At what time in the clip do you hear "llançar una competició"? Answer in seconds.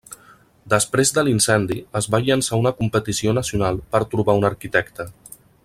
2.29-3.37